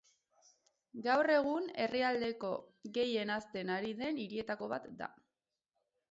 Gaur 1.07 1.27
egun, 1.33 1.67
herrialdeko 1.83 2.49
gehien 2.95 3.33
hazten 3.33 3.69
ari 3.75 3.91
den 3.99 4.17
hirietako 4.23 4.71
bat 4.73 4.89
da. 5.03 5.11